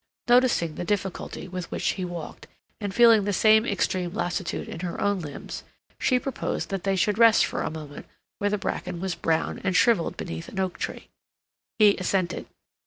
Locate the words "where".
8.39-8.49